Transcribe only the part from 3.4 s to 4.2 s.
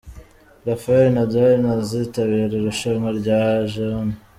Aegon.